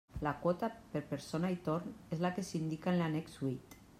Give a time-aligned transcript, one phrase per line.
[0.27, 3.81] La quota, per persona i torn, és la que s'indica en l'annex huit.